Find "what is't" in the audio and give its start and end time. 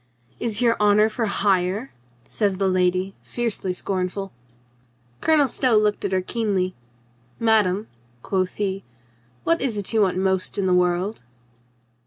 9.43-9.93